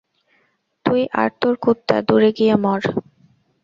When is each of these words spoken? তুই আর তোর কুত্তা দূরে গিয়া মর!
তুই 0.85 1.01
আর 1.13 1.29
তোর 1.41 1.53
কুত্তা 1.63 1.97
দূরে 2.07 2.29
গিয়া 2.37 2.55
মর! 2.63 2.81